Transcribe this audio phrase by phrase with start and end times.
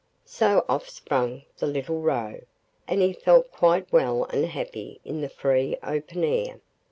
[0.25, 2.41] So off sprang the little Roe,
[2.87, 6.59] and he felt quite well and happy in the free open air.